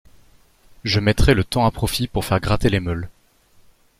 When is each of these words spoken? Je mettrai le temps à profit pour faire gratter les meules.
Je 0.83 0.99
mettrai 0.99 1.35
le 1.35 1.43
temps 1.43 1.63
à 1.63 1.69
profit 1.69 2.07
pour 2.07 2.25
faire 2.25 2.39
gratter 2.39 2.69
les 2.71 2.79
meules. 2.79 3.07